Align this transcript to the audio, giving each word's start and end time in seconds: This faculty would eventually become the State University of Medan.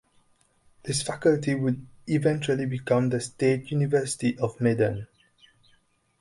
This 0.81 1.03
faculty 1.03 1.53
would 1.53 1.85
eventually 2.07 2.65
become 2.65 3.09
the 3.09 3.21
State 3.21 3.69
University 3.69 4.35
of 4.39 4.59
Medan. 4.59 5.05